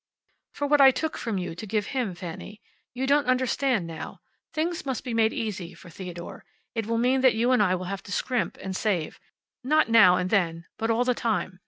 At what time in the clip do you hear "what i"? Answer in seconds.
0.65-0.89